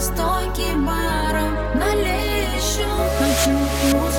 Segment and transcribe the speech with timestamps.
[0.00, 1.46] на стойке бара.
[1.74, 4.09] Налей еще, хочу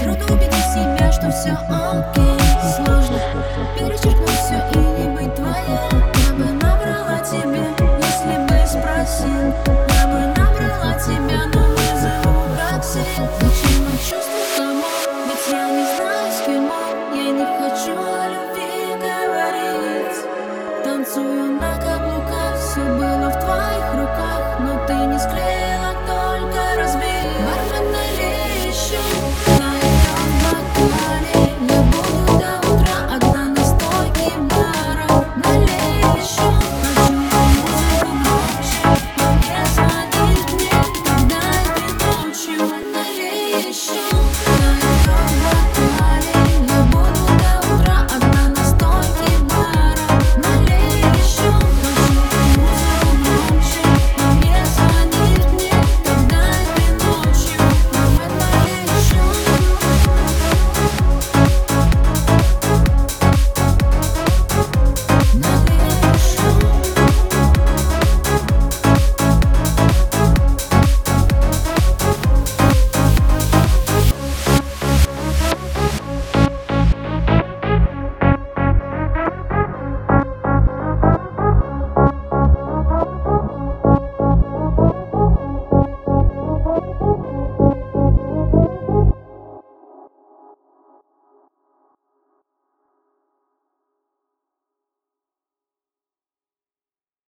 [0.00, 2.37] Трудно убедить себя, что все окей.